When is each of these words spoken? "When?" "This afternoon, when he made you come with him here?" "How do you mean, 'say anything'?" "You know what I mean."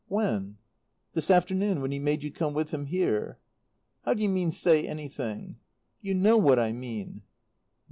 "When?" 0.07 0.57
"This 1.13 1.29
afternoon, 1.29 1.79
when 1.79 1.91
he 1.91 1.99
made 1.99 2.23
you 2.23 2.31
come 2.31 2.55
with 2.55 2.71
him 2.71 2.87
here?" 2.87 3.37
"How 4.03 4.15
do 4.15 4.23
you 4.23 4.29
mean, 4.29 4.49
'say 4.49 4.87
anything'?" 4.87 5.57
"You 6.01 6.15
know 6.15 6.37
what 6.39 6.57
I 6.57 6.71
mean." 6.71 7.21